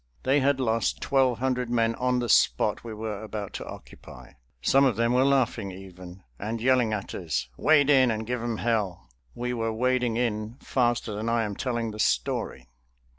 They 0.23 0.39
had 0.39 0.59
lost 0.59 0.99
twelve 0.99 1.37
hundred 1.37 1.69
men 1.69 1.93
on 1.93 2.17
the 2.17 2.27
spot 2.27 2.83
we 2.83 2.91
were 2.91 3.21
about 3.21 3.53
to 3.53 3.67
occupy. 3.67 4.31
Some 4.59 4.83
of 4.83 4.95
them 4.95 5.13
were 5.13 5.23
laughing 5.23 5.69
even, 5.69 6.23
and 6.39 6.59
yelling 6.59 6.91
at 6.91 7.13
us: 7.13 7.49
"Wade 7.55 7.91
in 7.91 8.09
and 8.09 8.25
give 8.25 8.41
them 8.41 8.57
hell." 8.57 9.11
We 9.35 9.53
were 9.53 9.71
wading 9.71 10.17
in 10.17 10.57
faster 10.63 11.13
than 11.13 11.29
I 11.29 11.43
am 11.43 11.55
telling 11.55 11.91
the 11.91 11.99
story. 11.99 12.67